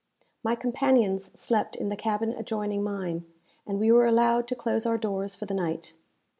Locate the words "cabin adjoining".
1.95-2.83